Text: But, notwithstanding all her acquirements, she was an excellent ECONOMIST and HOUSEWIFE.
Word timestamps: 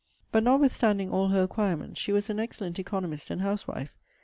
But, 0.31 0.41
notwithstanding 0.41 1.11
all 1.11 1.27
her 1.29 1.43
acquirements, 1.43 1.99
she 1.99 2.11
was 2.11 2.27
an 2.27 2.39
excellent 2.39 2.79
ECONOMIST 2.79 3.29
and 3.29 3.41
HOUSEWIFE. 3.41 3.95